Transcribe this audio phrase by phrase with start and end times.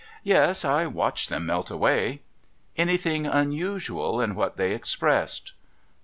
[0.33, 0.65] 'Yes.
[0.65, 2.21] I watched them melt away.''
[2.75, 5.53] Anything unusual in what they expressed